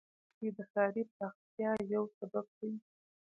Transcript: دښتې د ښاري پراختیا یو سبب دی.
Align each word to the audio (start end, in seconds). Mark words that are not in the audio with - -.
دښتې 0.07 0.47
د 0.57 0.59
ښاري 0.71 1.03
پراختیا 1.13 1.71
یو 1.93 2.03
سبب 2.17 2.45
دی. 2.59 2.71